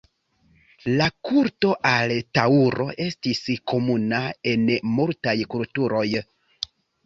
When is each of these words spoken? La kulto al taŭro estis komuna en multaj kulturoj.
La 1.01 1.09
kulto 1.29 1.73
al 1.89 2.15
taŭro 2.39 2.89
estis 3.07 3.43
komuna 3.75 4.25
en 4.55 4.67
multaj 4.99 5.39
kulturoj. 5.57 6.07